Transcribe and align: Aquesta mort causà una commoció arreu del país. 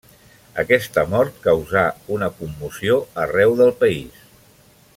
Aquesta 0.61 1.01
mort 1.11 1.35
causà 1.43 1.83
una 2.15 2.31
commoció 2.39 2.97
arreu 3.27 3.55
del 3.61 3.73
país. 3.85 4.25